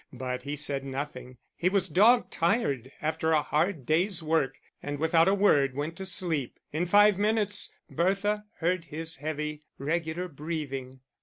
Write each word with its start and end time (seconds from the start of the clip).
But 0.13 0.41
he 0.41 0.55
said 0.55 0.83
nothing; 0.83 1.37
he 1.55 1.69
was 1.69 1.87
dog 1.87 2.31
tired 2.31 2.91
after 3.03 3.33
a 3.33 3.43
hard 3.43 3.85
day's 3.85 4.23
work, 4.23 4.55
and 4.81 4.97
without 4.97 5.27
a 5.27 5.35
word 5.35 5.75
went 5.75 5.95
to 5.97 6.07
sleep 6.07 6.59
in 6.71 6.87
five 6.87 7.19
minutes 7.19 7.71
Bertha 7.87 8.45
heard 8.61 8.85
his 8.85 9.17
heavy, 9.17 9.61
regular 9.77 10.27
breathing. 10.27 11.01